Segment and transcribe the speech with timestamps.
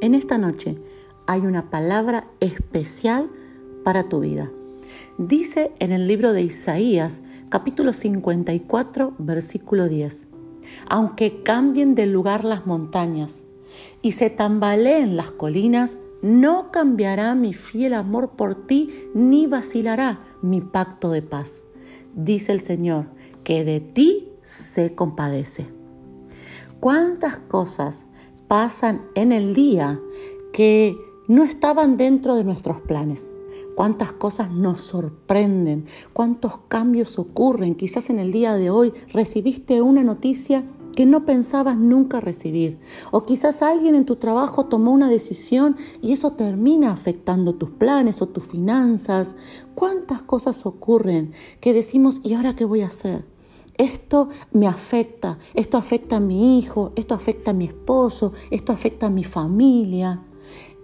[0.00, 0.76] En esta noche
[1.26, 3.30] hay una palabra especial
[3.82, 4.48] para tu vida.
[5.18, 10.28] Dice en el libro de Isaías, capítulo 54, versículo 10,
[10.88, 13.42] aunque cambien de lugar las montañas
[14.00, 20.60] y se tambaleen las colinas, no cambiará mi fiel amor por ti, ni vacilará mi
[20.60, 21.60] pacto de paz.
[22.14, 23.06] Dice el Señor,
[23.42, 25.66] que de ti se compadece.
[26.78, 28.06] ¿Cuántas cosas
[28.48, 30.00] pasan en el día
[30.52, 30.96] que
[31.28, 33.30] no estaban dentro de nuestros planes?
[33.78, 37.76] cuántas cosas nos sorprenden, cuántos cambios ocurren.
[37.76, 40.64] Quizás en el día de hoy recibiste una noticia
[40.96, 42.80] que no pensabas nunca recibir.
[43.12, 48.20] O quizás alguien en tu trabajo tomó una decisión y eso termina afectando tus planes
[48.20, 49.36] o tus finanzas.
[49.76, 53.24] ¿Cuántas cosas ocurren que decimos, ¿y ahora qué voy a hacer?
[53.78, 59.06] Esto me afecta, esto afecta a mi hijo, esto afecta a mi esposo, esto afecta
[59.06, 60.20] a mi familia.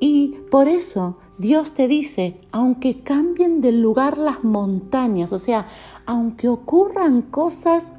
[0.00, 5.66] Y por eso Dios te dice, aunque cambien de lugar las montañas, o sea,
[6.06, 7.92] aunque ocurran cosas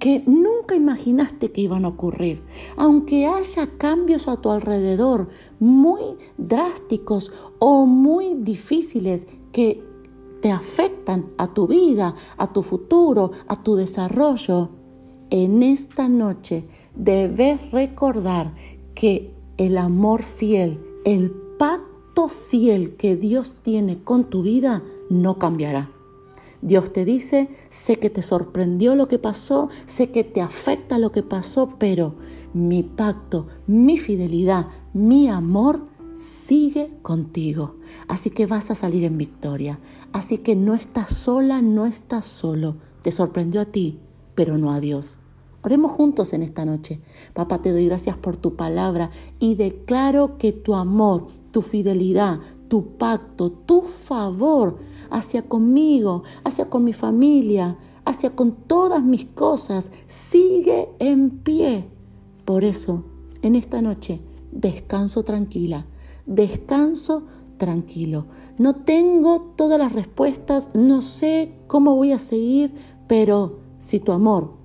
[0.00, 2.42] que nunca imaginaste que iban a ocurrir,
[2.76, 5.28] aunque haya cambios a tu alrededor
[5.60, 6.02] muy
[6.38, 9.84] drásticos o muy difíciles que
[10.40, 14.70] te afectan a tu vida, a tu futuro, a tu desarrollo,
[15.30, 16.66] en esta noche
[16.96, 18.54] debes recordar
[18.94, 25.90] que el amor fiel, el pacto fiel que Dios tiene con tu vida no cambiará.
[26.62, 31.12] Dios te dice, sé que te sorprendió lo que pasó, sé que te afecta lo
[31.12, 32.16] que pasó, pero
[32.52, 37.76] mi pacto, mi fidelidad, mi amor sigue contigo.
[38.08, 39.80] Así que vas a salir en victoria.
[40.12, 42.76] Así que no estás sola, no estás solo.
[43.02, 43.98] Te sorprendió a ti,
[44.34, 45.20] pero no a Dios.
[45.62, 47.00] Oremos juntos en esta noche.
[47.34, 52.96] Papá, te doy gracias por tu palabra y declaro que tu amor, tu fidelidad, tu
[52.96, 54.78] pacto, tu favor
[55.10, 61.88] hacia conmigo, hacia con mi familia, hacia con todas mis cosas, sigue en pie.
[62.46, 63.04] Por eso,
[63.42, 64.22] en esta noche,
[64.52, 65.86] descanso tranquila,
[66.26, 67.24] descanso
[67.56, 68.26] tranquilo.
[68.58, 72.72] No tengo todas las respuestas, no sé cómo voy a seguir,
[73.06, 74.60] pero si tu amor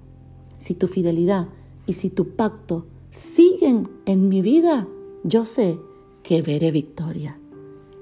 [0.57, 1.49] si tu fidelidad
[1.85, 4.88] y si tu pacto siguen en mi vida,
[5.23, 5.79] yo sé
[6.23, 7.39] que veré victoria.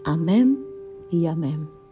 [0.06, 0.64] Amén
[1.12, 1.83] y amén.